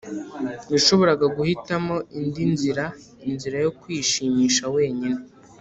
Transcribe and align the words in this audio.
yashoboraga 0.73 1.25
guhitamo 1.37 1.95
indi 2.19 2.43
nzira, 2.53 2.85
inzira 3.29 3.57
yo 3.65 3.71
kwishimisha 3.79 4.63
wenyine 4.75 5.19